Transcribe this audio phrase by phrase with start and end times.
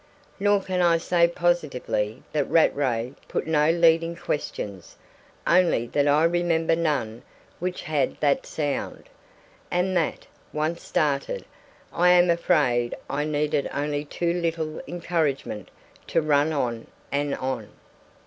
[0.39, 4.95] Nor can I say positively that Rattray put no leading questions;
[5.45, 7.21] only that I remember none
[7.59, 9.03] which had that sound;
[9.69, 11.45] and that, once started,
[11.93, 15.69] I am afraid I needed only too little encouragement
[16.07, 17.69] to run on and on.